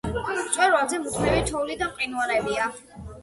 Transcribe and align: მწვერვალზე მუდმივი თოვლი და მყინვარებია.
მწვერვალზე 0.37 0.99
მუდმივი 1.03 1.43
თოვლი 1.51 1.77
და 1.83 1.91
მყინვარებია. 1.91 2.65